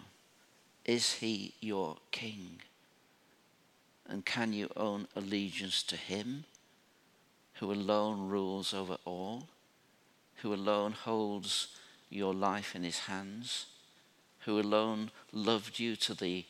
Is 0.87 1.15
he 1.15 1.53
your 1.61 1.99
king? 2.11 2.61
And 4.09 4.25
can 4.25 4.55
you 4.55 4.71
own 4.75 5.07
allegiance 5.15 5.83
to 5.85 5.97
him, 5.97 6.45
who 7.55 7.71
alone 7.71 8.29
rules 8.29 8.73
over 8.73 8.97
all, 9.05 9.49
who 10.37 10.55
alone 10.55 10.93
holds 10.93 11.69
your 12.09 12.35
life 12.35 12.75
in 12.75 12.83
his 12.83 13.01
hands, 13.01 13.67
who 14.41 14.59
alone 14.59 15.11
loved 15.31 15.79
you 15.79 15.95
to 15.97 16.15
the 16.15 16.47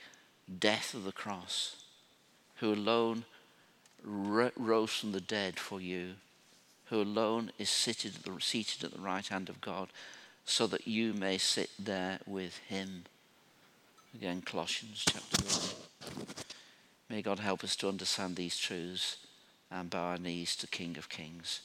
death 0.59 0.95
of 0.95 1.03
the 1.05 1.13
cross? 1.13 1.82
Who 2.63 2.73
alone 2.73 3.25
rose 4.05 4.93
from 4.93 5.11
the 5.11 5.21
dead 5.21 5.59
for 5.59 5.81
you, 5.81 6.13
who 6.87 7.03
alone 7.03 7.51
is 7.59 7.69
seated 7.69 8.15
at, 8.15 8.23
the, 8.23 8.41
seated 8.41 8.85
at 8.85 8.93
the 8.93 9.01
right 9.01 9.27
hand 9.27 9.49
of 9.49 9.61
God, 9.61 9.89
so 10.45 10.69
that 10.69 10.87
you 10.87 11.13
may 11.13 11.39
sit 11.39 11.71
there 11.77 12.21
with 12.25 12.59
him. 12.69 13.03
Again, 14.15 14.43
Colossians 14.43 15.05
chapter 15.09 15.43
1. 15.43 16.21
May 17.11 17.21
God 17.21 17.41
help 17.41 17.65
us 17.65 17.75
to 17.77 17.89
understand 17.89 18.37
these 18.37 18.57
truths 18.57 19.17
and 19.69 19.91
bow 19.91 20.11
our 20.11 20.19
knees 20.19 20.55
to 20.57 20.69
King 20.69 20.97
of 20.97 21.09
Kings, 21.09 21.63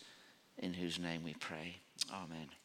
in 0.58 0.74
whose 0.74 0.98
name 0.98 1.24
we 1.24 1.36
pray. 1.36 1.76
Amen. 2.12 2.57